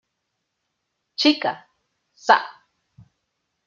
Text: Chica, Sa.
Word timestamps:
Chica, 1.19 1.53
Sa. 2.25 2.37